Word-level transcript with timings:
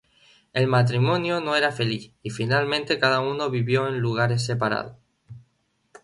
El 0.51 0.65
matrimonio 0.65 1.41
no 1.41 1.55
era 1.55 1.71
feliz, 1.71 2.11
y 2.23 2.31
finalmente 2.31 2.97
cada 2.97 3.19
uno 3.19 3.51
vivió 3.51 3.87
en 3.87 3.99
lugares 3.99 4.43
separados. 4.43 4.95